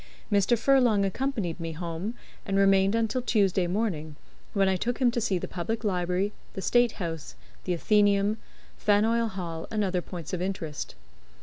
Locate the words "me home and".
1.59-2.57